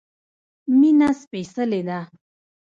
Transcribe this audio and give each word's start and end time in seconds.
مينه 0.79 1.09
سپيڅلی 1.21 1.79
ده 1.87 1.99